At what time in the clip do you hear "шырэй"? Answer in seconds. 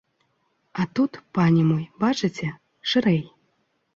2.95-3.21